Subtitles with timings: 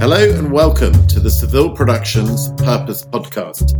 [0.00, 3.74] Hello and welcome to the Saville Productions Purpose Podcast.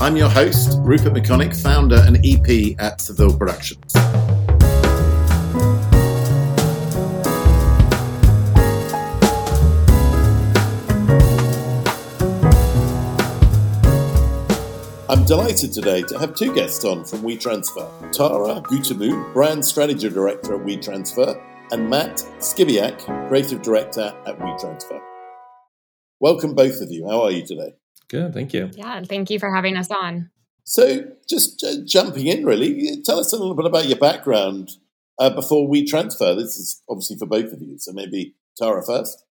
[0.00, 3.92] I'm your host, Rupert Maconick, founder and EP at Saville Productions.
[15.08, 20.54] I'm delighted today to have two guests on from WeTransfer Tara Goutermout, Brand Strategy Director
[20.54, 25.13] at WeTransfer, and Matt Skibiak, Creative Director at WeTransfer.
[26.24, 27.06] Welcome, both of you.
[27.06, 27.74] How are you today?
[28.08, 28.70] Good, thank you.
[28.72, 30.30] Yeah, thank you for having us on.
[30.62, 34.70] So, just uh, jumping in, really, tell us a little bit about your background
[35.18, 36.34] uh, before WeTransfer.
[36.34, 39.22] This is obviously for both of you, so maybe Tara first.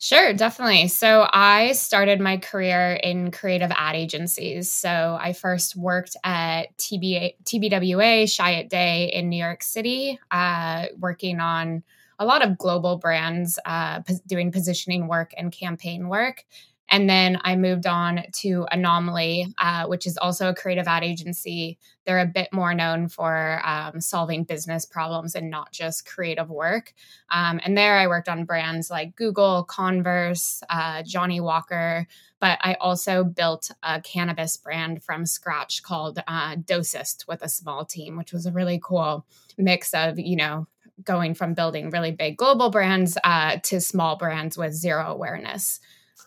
[0.00, 0.88] Sure, definitely.
[0.88, 4.72] So I started my career in creative ad agencies.
[4.72, 11.38] So I first worked at TBA, TBWA, Chiat Day in New York City, uh, working
[11.38, 11.84] on
[12.18, 16.44] a lot of global brands uh, doing positioning work and campaign work.
[16.90, 21.78] And then I moved on to Anomaly, uh, which is also a creative ad agency.
[22.04, 26.92] They're a bit more known for um, solving business problems and not just creative work.
[27.30, 32.06] Um, and there I worked on brands like Google, Converse, uh, Johnnie Walker.
[32.38, 37.86] But I also built a cannabis brand from scratch called uh, Dosist with a small
[37.86, 39.24] team, which was a really cool
[39.56, 40.66] mix of, you know,
[41.02, 45.80] going from building really big global brands uh, to small brands with zero awareness.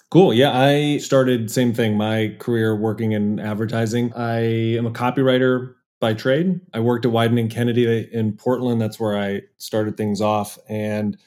[0.10, 0.34] Cool.
[0.34, 1.98] Yeah, I started same thing.
[1.98, 4.14] My career working in advertising.
[4.16, 4.40] I
[4.78, 6.62] am a copywriter by trade.
[6.74, 8.80] I worked at Wieden and Kennedy in Portland.
[8.80, 11.18] That's where I started things off, and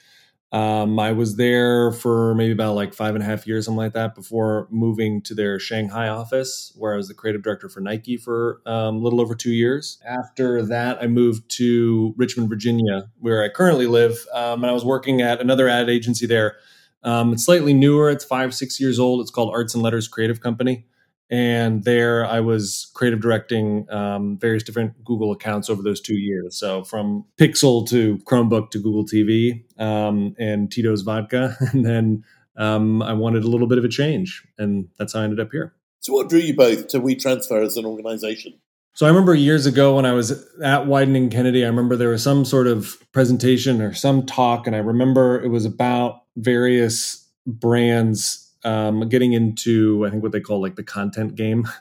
[0.53, 3.93] um, I was there for maybe about like five and a half years, something like
[3.93, 8.17] that, before moving to their Shanghai office, where I was the creative director for Nike
[8.17, 9.99] for um, a little over two years.
[10.05, 14.85] After that, I moved to Richmond, Virginia, where I currently live, um, and I was
[14.85, 16.57] working at another ad agency there.
[17.05, 19.21] Um, it's slightly newer; it's five, six years old.
[19.21, 20.85] It's called Arts and Letters Creative Company
[21.31, 26.57] and there I was creative directing um, various different Google accounts over those two years.
[26.57, 32.25] So from Pixel to Chromebook to Google TV um, and Tito's Vodka, and then
[32.57, 35.49] um, I wanted a little bit of a change, and that's how I ended up
[35.53, 35.75] here.
[36.01, 38.55] So, what drew you both to WeTransfer as an organization?
[38.95, 42.11] So, I remember years ago when I was at Wieden and Kennedy, I remember there
[42.11, 47.27] was some sort of presentation or some talk, and I remember it was about various
[47.47, 51.69] brands um, getting into I think what they call like the content game.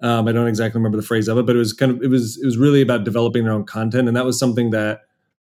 [0.00, 2.06] Um, I don't exactly remember the phrase of it, but it was kind of it
[2.06, 5.00] was it was really about developing their own content, and that was something that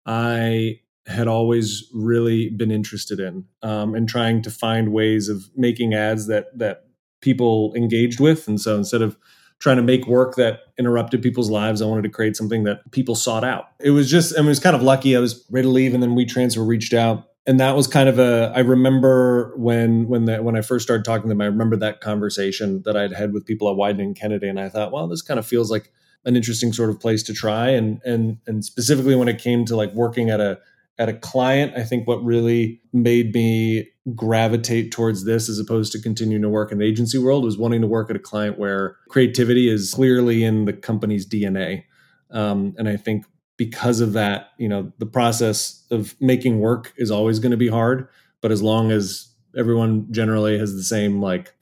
[0.06, 5.94] I had always really been interested in, um, and trying to find ways of making
[5.94, 6.86] ads that that
[7.20, 8.48] people engaged with.
[8.48, 9.16] And so instead of
[9.60, 11.80] trying to make work that interrupted people's lives.
[11.80, 13.66] I wanted to create something that people sought out.
[13.78, 15.14] It was just, I mean, it was kind of lucky.
[15.14, 18.20] I was ready to leave, and then WeTransfer reached out and that was kind of
[18.20, 21.76] a i remember when when the, when i first started talking to them i remember
[21.76, 25.08] that conversation that i'd had with people at wieden and kennedy and i thought well
[25.08, 25.90] this kind of feels like
[26.24, 29.74] an interesting sort of place to try and and and specifically when it came to
[29.74, 30.60] like working at a
[30.96, 36.00] at a client i think what really made me gravitate towards this as opposed to
[36.00, 38.96] continuing to work in the agency world was wanting to work at a client where
[39.08, 41.82] creativity is clearly in the company's dna
[42.30, 43.24] um, and i think
[43.60, 47.68] because of that, you know, the process of making work is always going to be
[47.68, 48.08] hard.
[48.40, 51.52] But as long as everyone generally has the same like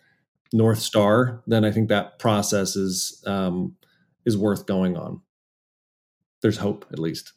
[0.52, 3.74] north star, then I think that process is um,
[4.24, 5.22] is worth going on.
[6.40, 7.32] There's hope, at least.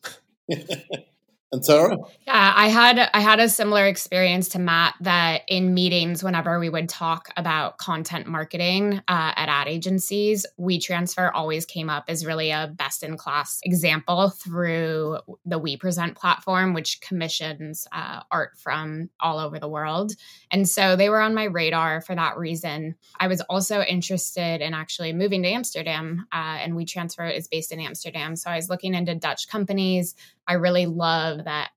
[1.54, 1.98] And Tara?
[2.26, 6.70] Yeah, I had I had a similar experience to Matt that in meetings, whenever we
[6.70, 12.52] would talk about content marketing uh, at ad agencies, WeTransfer always came up as really
[12.52, 19.38] a best in class example through the WePresent platform, which commissions uh, art from all
[19.38, 20.14] over the world.
[20.52, 22.96] And so they were on my radar for that reason.
[23.20, 27.82] I was also interested in actually moving to Amsterdam, uh, and WeTransfer is based in
[27.82, 28.38] Amsterdam.
[28.38, 30.16] So I was looking into Dutch companies
[30.52, 31.70] I really love that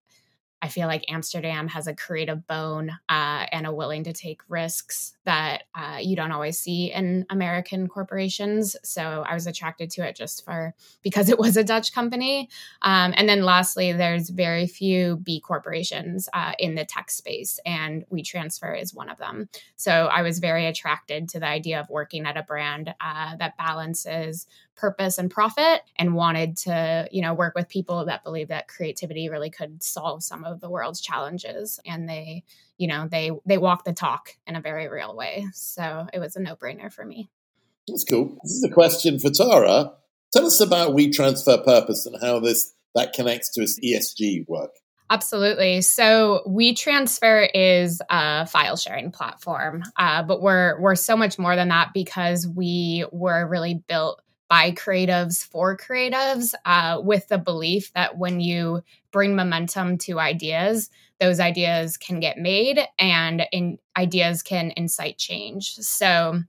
[0.60, 5.14] I feel like Amsterdam has a creative bone uh, and a willing to take risks
[5.26, 8.74] that uh, you don't always see in American corporations.
[8.82, 10.72] So I was attracted to it just for
[11.02, 12.48] because it was a Dutch company.
[12.80, 18.06] Um, and then lastly, there's very few B corporations uh, in the tech space, and
[18.10, 19.50] WeTransfer is one of them.
[19.76, 23.58] So I was very attracted to the idea of working at a brand uh, that
[23.58, 28.68] balances purpose and profit and wanted to you know work with people that believe that
[28.68, 31.80] creativity really could solve some of the world's challenges.
[31.86, 32.44] And they
[32.76, 35.46] you know they they walk the talk in a very real way.
[35.52, 37.30] So it was a no-brainer for me.
[37.88, 38.38] That's cool.
[38.42, 39.92] This is a question for tara.
[40.32, 44.70] Tell us about WeTransfer purpose and how this that connects to its esg work.
[45.10, 45.82] Absolutely.
[45.82, 51.68] So WeTransfer is a file sharing platform, uh, but we're we're so much more than
[51.68, 58.18] that because we were really built by creatives for creatives uh, with the belief that
[58.18, 64.72] when you bring momentum to ideas, those ideas can get made and in, ideas can
[64.76, 65.74] incite change.
[65.76, 66.42] So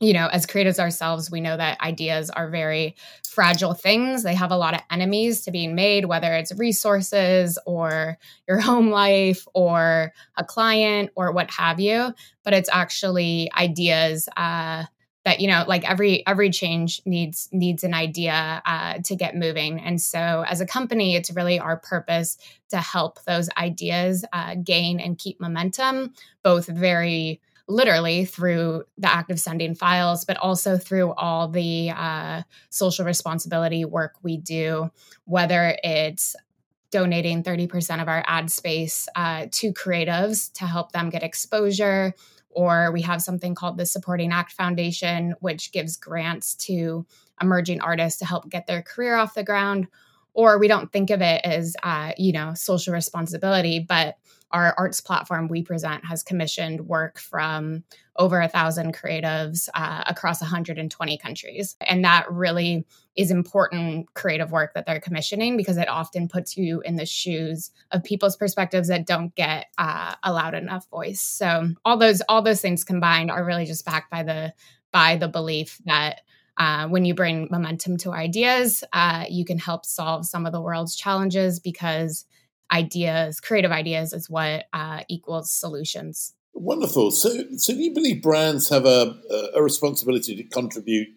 [0.00, 2.96] you know, as creatives ourselves, we know that ideas are very
[3.28, 4.22] fragile things.
[4.22, 8.16] They have a lot of enemies to being made, whether it's resources or
[8.48, 12.14] your home life or a client or what have you.
[12.44, 14.84] But it's actually ideas uh,
[15.24, 19.80] that you know, like every every change needs needs an idea uh, to get moving.
[19.80, 22.38] And so, as a company, it's really our purpose
[22.70, 29.30] to help those ideas uh, gain and keep momentum, both very literally through the act
[29.30, 34.90] of sending files, but also through all the uh, social responsibility work we do,
[35.24, 36.34] whether it's
[36.90, 42.14] donating 30% of our ad space uh, to creatives to help them get exposure,
[42.50, 47.06] or we have something called the Supporting Act Foundation, which gives grants to
[47.40, 49.86] emerging artists to help get their career off the ground.
[50.34, 54.16] Or we don't think of it as, uh, you know, social responsibility, but
[54.52, 57.84] our arts platform WePresent has commissioned work from
[58.16, 61.76] over a thousand creatives uh, across 120 countries.
[61.80, 62.84] And that really
[63.16, 67.70] is important creative work that they're commissioning because it often puts you in the shoes
[67.92, 71.20] of people's perspectives that don't get uh, a loud enough voice.
[71.20, 74.52] So all those all those things combined are really just backed by the
[74.92, 76.22] by the belief that
[76.56, 80.60] uh, when you bring momentum to ideas, uh, you can help solve some of the
[80.60, 82.26] world's challenges because
[82.72, 86.34] ideas, creative ideas, is what uh, equals solutions.
[86.52, 87.10] Wonderful.
[87.10, 89.14] So, so do you believe brands have a,
[89.54, 91.08] a responsibility to contribute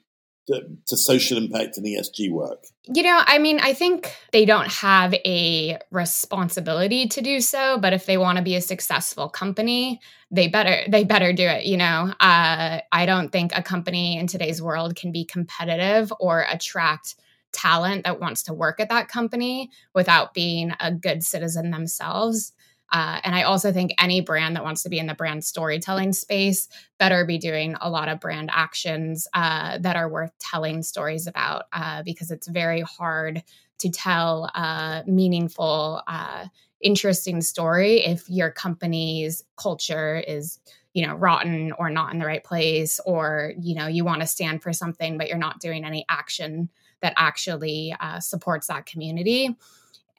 [0.48, 2.66] to, to, social impact and ESG work?
[2.94, 7.94] You know, I mean, I think they don't have a responsibility to do so, but
[7.94, 10.02] if they want to be a successful company,
[10.32, 11.66] they better they better do it.
[11.66, 16.46] You know, uh, I don't think a company in today's world can be competitive or
[16.50, 17.16] attract
[17.54, 22.54] talent that wants to work at that company without being a good citizen themselves.
[22.92, 26.14] Uh, and I also think any brand that wants to be in the brand storytelling
[26.14, 26.68] space
[27.00, 31.64] better be doing a lot of brand actions uh, that are worth telling stories about
[31.74, 33.44] uh, because it's very hard
[33.80, 36.46] to tell a meaningful, uh,
[36.82, 40.60] interesting story if your company's culture is
[40.94, 44.28] you know rotten or not in the right place or you know you want to
[44.28, 46.70] stand for something but you're not doing any action
[47.04, 49.56] that actually uh, supports that community.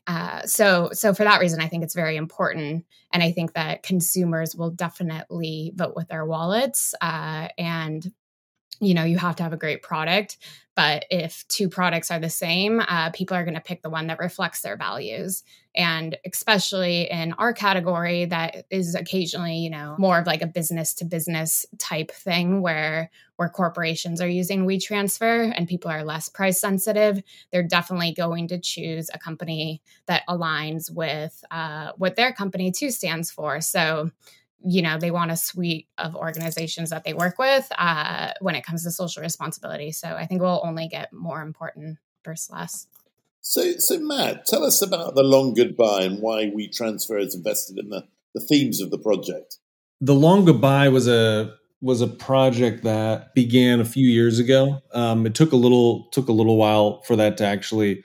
[0.07, 3.83] Uh, so, so for that reason, I think it's very important, and I think that
[3.83, 6.95] consumers will definitely vote with their wallets.
[7.01, 8.13] Uh, and
[8.81, 10.39] you know, you have to have a great product,
[10.75, 14.09] but if two products are the same, uh, people are going to pick the one
[14.09, 15.45] that reflects their values.
[15.77, 20.95] And especially in our category, that is occasionally, you know, more of like a business
[20.95, 26.61] to business type thing where where corporations are using WeTransfer and people are less price
[26.61, 27.21] sensitive,
[27.51, 32.91] they're definitely going to choose a company that aligns with uh, what their company too
[32.91, 33.61] stands for.
[33.61, 34.11] So
[34.67, 38.65] you know they want a suite of organizations that they work with uh, when it
[38.65, 39.93] comes to social responsibility.
[39.93, 42.87] So i think we'll only get more important versus less.
[43.41, 47.91] So so matt tell us about the long goodbye and why WeTransfer is invested in
[47.91, 49.59] the, the themes of the project.
[50.01, 54.81] The long goodbye was a was a project that began a few years ago.
[54.95, 58.05] Um, it took a little took a little while for that to actually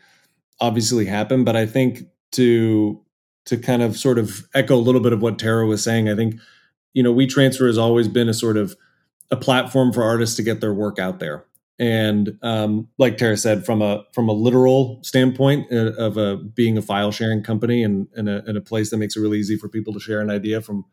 [0.62, 3.02] obviously happen but i think to
[3.50, 6.16] to kind of sort of echo a little bit of what Tara was saying, I
[6.16, 6.36] think,
[6.94, 8.76] you know, WeTransfer has always been a sort of
[9.32, 11.46] a platform for artists to get their work out there.
[11.78, 16.78] And um, like Tara said, from a from a literal standpoint uh, of a being
[16.78, 19.56] a file sharing company and, and, a, and a place that makes it really easy
[19.56, 20.86] for people to share an idea from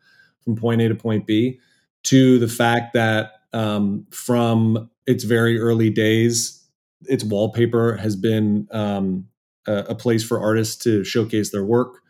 [0.45, 1.59] from point A to point B,
[2.05, 6.65] to the fact that um, from its very early days,
[7.03, 9.27] its wallpaper has been um,
[9.67, 12.01] a, a, place for artists to showcase their work,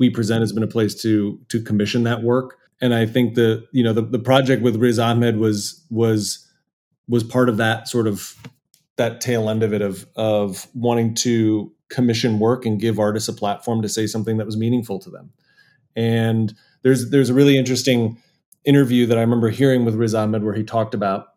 [0.00, 2.58] WePresent has been a place to to commission that work.
[2.80, 6.46] And I think the you know the, the project with Riz Ahmed was was
[7.08, 8.34] was part of that sort of
[8.96, 13.32] that tail end of it of of wanting to commission work and give artists a
[13.32, 15.32] platform to say something that was meaningful to them.
[15.94, 18.20] And there's there's a really interesting
[18.64, 21.28] interview that I remember hearing with Riz Ahmed where he talked about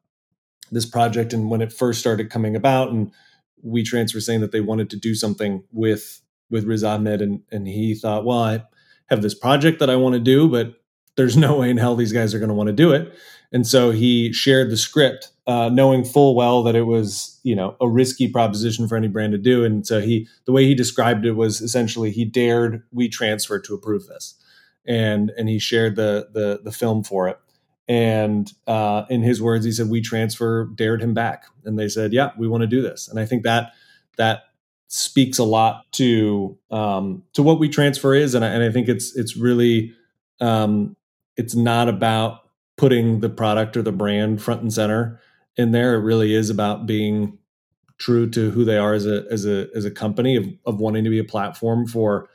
[0.71, 3.11] this project and when it first started coming about and
[3.63, 7.67] we WeTransfer saying that they wanted to do something with with Riz Ahmed, and and
[7.67, 8.63] he thought, well, I
[9.07, 10.75] have this project that I want to do, but
[11.15, 13.13] there's no way in hell these guys are going to want to do it.
[13.51, 17.75] And so he shared the script uh, knowing full well that it was you know
[17.79, 19.63] a risky proposition for any brand to do.
[19.63, 24.07] And so he the way he described it was essentially he dared WeTransfer to approve
[24.07, 24.35] this,
[24.85, 27.39] and and he shared the the the film for it.
[27.89, 32.31] And uh, in his words, he said WeTransfer dared him back, and they said, "Yeah,
[32.37, 33.71] we want to do this." And I think that
[34.17, 34.43] that
[34.87, 39.15] speaks a lot to um, to what WeTransfer is, and I, and I think it's
[39.15, 39.93] it's really
[40.39, 40.95] um,
[41.35, 42.41] it's not about
[42.77, 45.19] putting the product or the brand front and center
[45.55, 45.95] in there.
[45.95, 47.37] It really is about being
[47.97, 51.03] true to who they are as a as a as a company of, of wanting
[51.03, 52.29] to be a platform for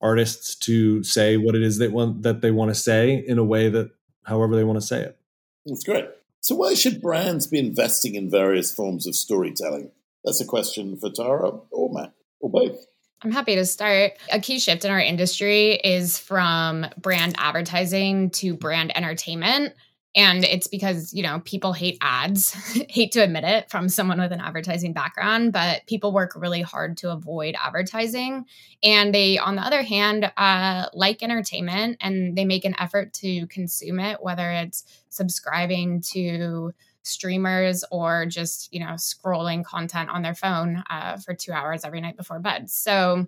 [0.00, 3.44] artists to say what it is they want that they want to say in a
[3.44, 3.90] way that
[4.24, 5.18] however they want to say it.
[5.66, 6.08] That's great.
[6.40, 9.90] So why should brands be investing in various forms of storytelling?
[10.24, 12.86] That's a question for Tara or Matt or both.
[13.22, 14.12] I'm happy to start.
[14.32, 19.74] A key shift in our industry is from brand advertising to brand entertainment.
[20.16, 22.52] And it's because, you know, people hate ads,
[22.88, 26.96] hate to admit it from someone with an advertising background, but people work really hard
[26.98, 28.46] to avoid advertising.
[28.82, 33.46] And they, on the other hand, uh, like entertainment and they make an effort to
[33.46, 40.34] consume it, whether it's subscribing to streamers or just you know scrolling content on their
[40.34, 42.68] phone uh, for two hours every night before bed.
[42.70, 43.26] So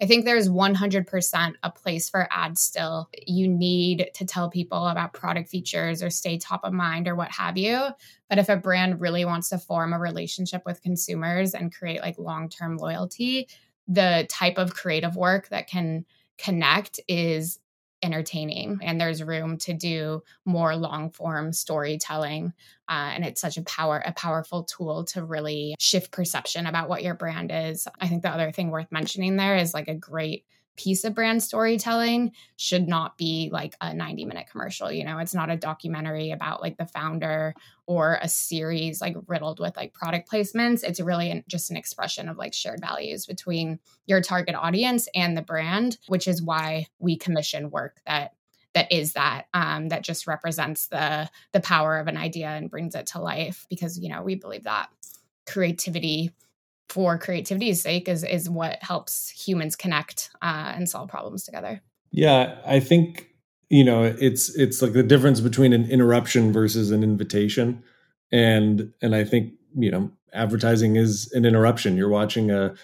[0.00, 3.08] i think there's 100% a place for ads still.
[3.26, 7.30] You need to tell people about product features or stay top of mind or what
[7.30, 7.88] have you.
[8.28, 12.18] But if a brand really wants to form a relationship with consumers and create like
[12.18, 13.48] long-term loyalty
[13.86, 16.04] the type of creative work that can
[16.38, 17.58] connect is
[18.04, 22.52] entertaining and there's room to do more long form storytelling
[22.88, 27.02] uh, and it's such a power a powerful tool to really shift perception about what
[27.02, 27.88] your brand is.
[28.00, 30.44] I think the other thing worth mentioning there is like a great
[30.76, 35.18] piece of brand storytelling should not be like a 90 minute commercial you know?
[35.18, 37.54] It's not a documentary about like the founder
[37.86, 40.82] or a series like riddled with like product placements.
[40.82, 45.36] It's really an, just an expression of like shared values between your target audience and
[45.36, 48.32] the brand which is why we commission work that
[48.74, 52.94] that is that um, that just represents the the power of an idea and brings
[52.94, 54.88] it to life because you know we believe that
[55.46, 56.30] creativity
[56.88, 61.82] for creativity's sake is is what helps humans connect uh, and solve problems together.
[62.10, 63.30] Yeah, I think
[63.70, 67.82] you know it's it's like the difference between an interruption versus an invitation,
[68.30, 71.96] and and I think you know advertising is an interruption.
[71.96, 72.74] You're watching a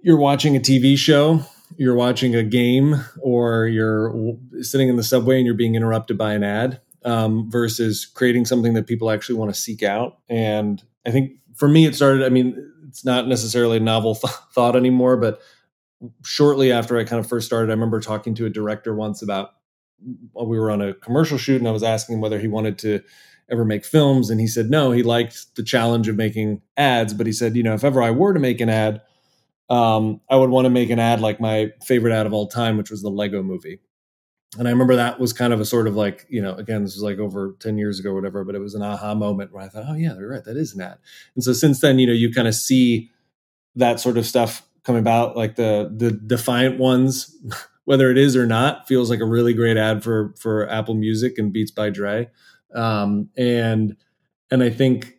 [0.00, 1.40] you're watching a TV show,
[1.76, 6.34] you're watching a game, or you're sitting in the subway and you're being interrupted by
[6.34, 6.80] an ad.
[7.04, 10.18] Um, versus creating something that people actually want to seek out.
[10.28, 12.22] And I think for me, it started.
[12.22, 15.40] I mean, it's not necessarily a novel th- thought anymore, but
[16.24, 19.50] shortly after I kind of first started, I remember talking to a director once about
[20.34, 23.00] we were on a commercial shoot and I was asking him whether he wanted to
[23.50, 27.26] ever make films and he said no he liked the challenge of making ads but
[27.26, 29.02] he said you know if ever i were to make an ad
[29.68, 32.76] um, i would want to make an ad like my favorite ad of all time
[32.76, 33.80] which was the lego movie
[34.58, 36.94] and I remember that was kind of a sort of like, you know, again, this
[36.94, 39.64] was like over 10 years ago or whatever, but it was an aha moment where
[39.64, 40.44] I thought, oh, yeah, they're right.
[40.44, 40.98] That is an ad.
[41.34, 43.10] And so since then, you know, you kind of see
[43.76, 47.34] that sort of stuff come about, like the the defiant ones,
[47.84, 51.38] whether it is or not, feels like a really great ad for for Apple Music
[51.38, 52.28] and Beats by Dre.
[52.74, 53.96] Um, and
[54.50, 55.14] and I think,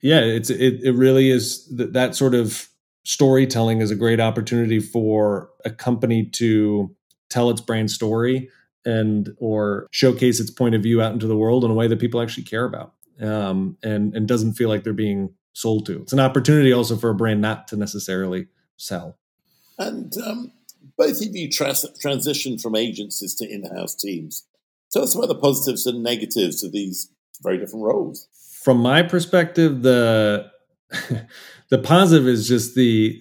[0.00, 2.68] yeah, it's it, it really is that, that sort of
[3.02, 6.94] storytelling is a great opportunity for a company to
[7.30, 8.48] tell its brand story
[8.86, 11.98] and or showcase its point of view out into the world in a way that
[11.98, 16.02] people actually care about um, and and doesn't feel like they're being sold to.
[16.02, 19.18] It's an opportunity also for a brand not to necessarily sell.
[19.78, 20.52] And um,
[20.96, 24.46] both of you tra- transition from agencies to in-house teams.
[24.92, 27.10] Tell us about the positives and negatives of these
[27.42, 28.28] very different roles.
[28.62, 30.50] From my perspective, the
[31.70, 33.20] the positive is just the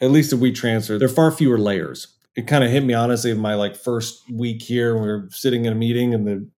[0.00, 3.30] at least if WeTransfer, there are far fewer layers it kind of hit me honestly
[3.30, 4.94] in my like first week here.
[4.94, 6.48] We were sitting in a meeting and the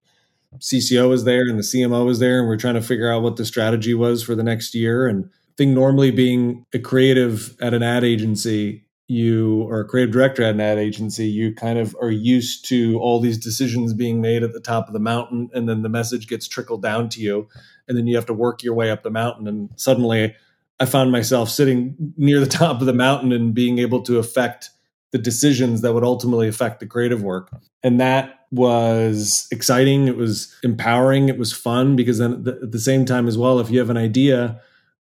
[0.59, 3.23] CCO was there and the CMO was there, and we are trying to figure out
[3.23, 5.07] what the strategy was for the next year.
[5.07, 10.13] And I think normally being a creative at an ad agency, you or a creative
[10.13, 14.21] director at an ad agency, you kind of are used to all these decisions being
[14.21, 17.21] made at the top of the mountain, and then the message gets trickled down to
[17.21, 17.49] you,
[17.89, 19.47] and then you have to work your way up the mountain.
[19.47, 20.35] And suddenly,
[20.81, 24.71] I found myself sitting near the top of the mountain and being able to affect
[25.15, 27.49] the decisions that would ultimately affect the creative work.
[27.85, 30.09] And that was exciting.
[30.09, 31.29] It was empowering.
[31.29, 33.97] It was fun because then at the same time as well, if you have an
[33.97, 34.61] idea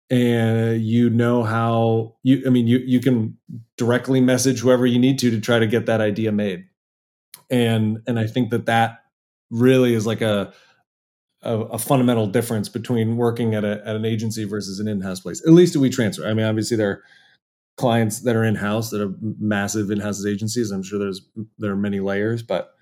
[0.08, 3.36] and you know how you, I mean, you, you can
[3.76, 6.64] directly message whoever you need to to try to get that idea made.
[7.50, 9.00] And, and I think that that
[9.50, 10.54] really is like a,
[11.42, 15.46] a, a, fundamental difference between working at, a, at an agency versus an in-house place.
[15.46, 16.26] At least WeTransfer.
[16.26, 17.02] I mean, obviously there
[17.78, 20.70] clients that are in-house that are massive in-house agencies.
[20.70, 21.26] I'm sure there's
[21.58, 22.74] there are many layers, but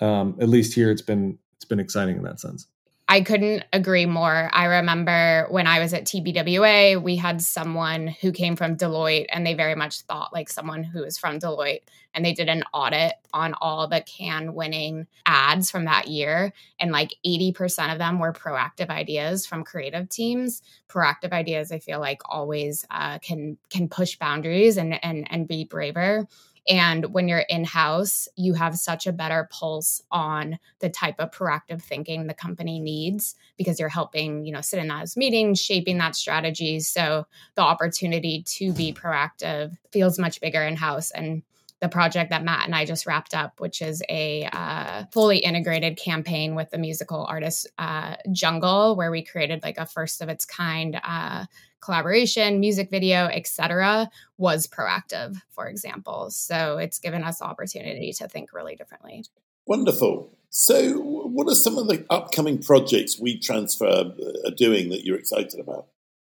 [0.00, 2.68] um, at least here it's been it's been exciting in that sense.
[3.12, 4.48] I couldn't agree more.
[4.54, 9.46] I remember when I was at TBWA, we had someone who came from Deloitte and
[9.46, 11.82] they very much thought like someone who was from Deloitte.
[12.14, 16.54] And they did an audit on all the Cannes winning ads from that year.
[16.80, 20.62] And like 80% of them were proactive ideas from creative teams.
[20.88, 25.64] Proactive ideas, I feel like always uh, can can push boundaries and and and be
[25.64, 26.26] braver.
[26.68, 31.32] And when you're in house, you have such a better pulse on the type of
[31.32, 35.98] proactive thinking the company needs because you're helping, you know, sit in those meetings, shaping
[35.98, 36.80] that strategy.
[36.80, 37.26] So
[37.56, 41.10] the opportunity to be proactive feels much bigger in house.
[41.10, 41.42] And
[41.80, 45.96] the project that Matt and I just wrapped up, which is a uh, fully integrated
[45.96, 50.44] campaign with the musical artist uh, Jungle, where we created like a first of its
[50.44, 51.46] kind uh,
[51.82, 54.08] collaboration, music video, etc.,
[54.38, 56.30] was proactive, for example.
[56.30, 59.24] So it's given us opportunity to think really differently.
[59.66, 60.30] Wonderful.
[60.50, 65.58] So, what are some of the upcoming projects WeTransfer uh, are doing that you're excited
[65.58, 65.86] about?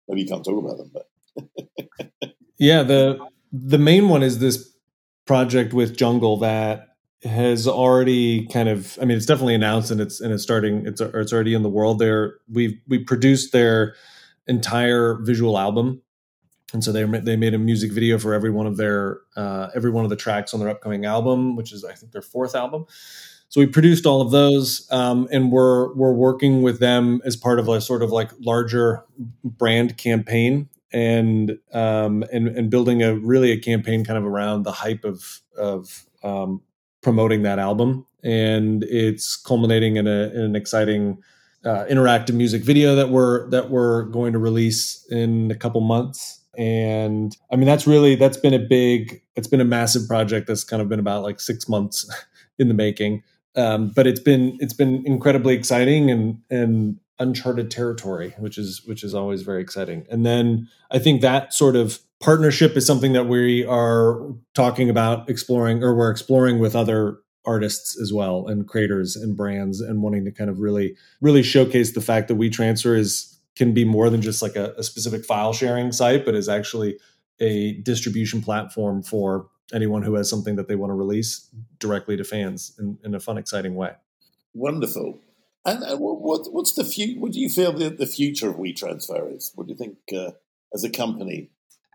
[0.08, 3.20] Maybe you can't talk about them, but yeah, the
[3.52, 4.74] the main one is this
[5.26, 6.90] project with Jungle that
[7.24, 11.02] has already kind of I mean it's definitely announced and it's and it's starting it's
[11.02, 13.96] it's already in the world there we've we produced their
[14.50, 16.02] entire visual album
[16.74, 19.92] and so they they made a music video for every one of their uh, every
[19.92, 22.86] one of the tracks on their upcoming album, which is I think their fourth album.
[23.50, 27.60] So we produced all of those, um, and we're we're working with them as part
[27.60, 29.04] of a sort of like larger
[29.44, 34.72] brand campaign, and um, and and building a really a campaign kind of around the
[34.72, 36.62] hype of of um,
[37.02, 41.18] promoting that album, and it's culminating in, a, in an exciting
[41.66, 46.38] uh, interactive music video that we're that we're going to release in a couple months.
[46.58, 50.64] And i mean that's really that's been a big it's been a massive project that's
[50.64, 52.10] kind of been about like six months
[52.60, 53.24] in the making.
[53.56, 59.04] Um, but it's been it's been incredibly exciting and and uncharted territory which is which
[59.04, 60.06] is always very exciting.
[60.10, 64.20] And then i think that sort of partnership is something that we are
[64.54, 69.82] talking about exploring or we're exploring with other artists as well and creators and brands
[69.82, 73.86] and wanting to kind of really really showcase the fact that WeTransfer is can be
[73.86, 76.98] more than just like a, a specific file sharing site but is actually
[77.40, 81.48] a distribution platform for anyone who has something that they want to release
[81.80, 83.94] directly to fans in, in a fun exciting way.
[84.54, 85.20] Wonderful.
[85.66, 89.36] And uh, what, what's the future what do you feel the, the future of WeTransfer
[89.36, 89.52] is?
[89.56, 90.32] What do you think uh,
[90.74, 91.50] as a company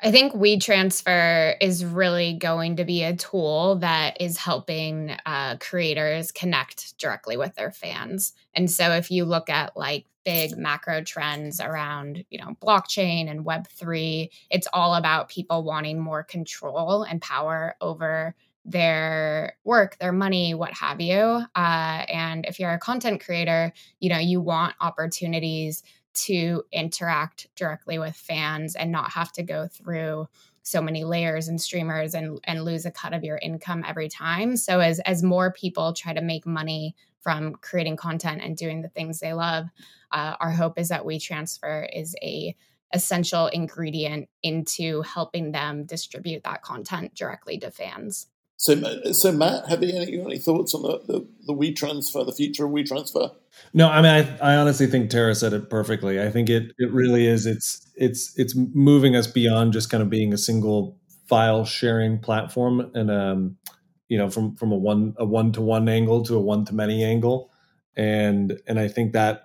[0.05, 6.31] I think WeTransfer is really going to be a tool that is helping uh, creators
[6.31, 8.35] connect directly with their fans.
[8.53, 13.47] And so if you look at like big macro trends around, you know, blockchain and
[13.47, 18.35] web3, it's all about people wanting more control and power over
[18.67, 21.17] their work, their money, what have you.
[21.57, 25.83] Uh, and if you're a content creator, you know, you want opportunities
[26.15, 30.29] to interact directly with fans and not have to go through
[30.63, 34.57] so many layers and streamers and and lose a cut of your income every time.
[34.57, 38.89] So as as more people try to make money from creating content and doing the
[38.89, 39.67] things they love,
[40.13, 42.55] uh, our hope is that WeTransfer is a
[42.93, 48.29] essential ingredient into helping them distribute that content directly to fans.
[48.57, 52.67] So, so Matt, have you any, any thoughts on the, the, the WeTransfer, the future
[52.67, 53.35] of WeTransfer?
[53.73, 56.21] No, I mean, I, I honestly think Tara said it perfectly.
[56.21, 57.47] I think it it really is.
[57.47, 62.91] It's it's it's moving us beyond just kind of being a single file sharing platform,
[62.95, 63.57] and um,
[64.09, 66.75] you know, from from a one a one to one angle to a one to
[66.75, 67.53] many angle,
[67.97, 69.45] and and I think that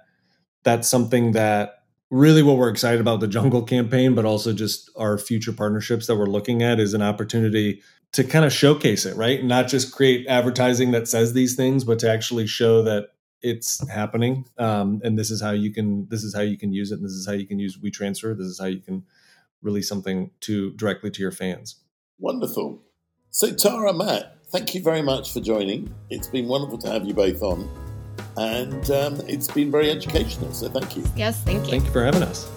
[0.64, 1.79] that's something that
[2.12, 6.16] really what we're excited about the jungle campaign, but also just our future partnerships that
[6.16, 9.44] we're looking at is an opportunity to kind of showcase it, right?
[9.44, 13.10] Not just create advertising that says these things, but to actually show that
[13.42, 14.46] it's happening.
[14.58, 16.96] Um, and this is how you can this is how you can use it.
[16.96, 18.38] And this is how you can use WeTransfer.
[18.38, 19.04] This is how you can
[19.62, 21.76] release something to directly to your fans.
[22.18, 22.82] Wonderful.
[23.30, 25.94] So Tara, Matt, thank you very much for joining.
[26.10, 27.70] It's been wonderful to have you both on,
[28.38, 30.52] and um, it's been very educational.
[30.54, 31.04] So thank you.
[31.16, 31.72] Yes, thank you.
[31.72, 32.50] Thank you for having us.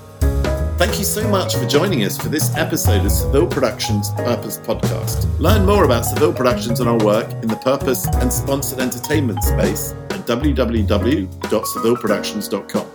[0.79, 5.39] Thank you so much for joining us for this episode of Saville Productions Purpose Podcast.
[5.39, 9.93] Learn more about Saville Productions and our work in the purpose and sponsored entertainment space
[10.11, 12.92] at www.savilleproductions.com.